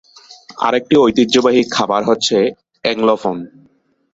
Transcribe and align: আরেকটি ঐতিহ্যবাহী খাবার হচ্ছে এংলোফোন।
আরেকটি 0.57 0.95
ঐতিহ্যবাহী 0.97 1.61
খাবার 1.71 2.01
হচ্ছে 2.05 2.37
এংলোফোন। 2.83 3.37